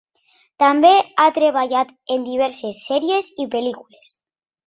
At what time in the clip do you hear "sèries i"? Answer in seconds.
2.87-3.49